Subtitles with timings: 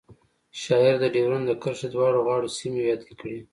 [0.61, 3.37] شاعر د ډیورنډ د کرښې دواړو غاړو سیمې یادې کړې